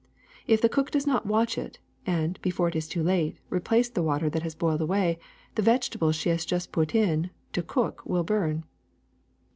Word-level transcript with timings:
If 0.47 0.61
the 0.61 0.67
cook 0.67 0.89
does 0.89 1.05
not 1.05 1.27
watch 1.27 1.59
it 1.59 1.77
and, 2.07 2.41
before 2.41 2.67
it 2.67 2.75
is 2.75 2.87
too 2.87 3.03
late, 3.03 3.37
replace 3.51 3.87
the 3.87 4.01
water 4.01 4.31
that 4.31 4.41
has 4.41 4.55
boiled 4.55 4.81
away, 4.81 5.19
the 5.53 5.61
vegetables 5.61 6.15
she 6.15 6.29
has 6.29 6.43
put 6.65 6.95
in 6.95 7.25
it 7.25 7.29
to 7.53 7.61
cook 7.61 8.01
will 8.03 8.23
burn. 8.23 8.63